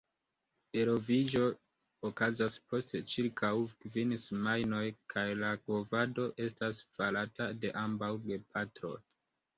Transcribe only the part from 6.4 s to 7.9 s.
estas farata de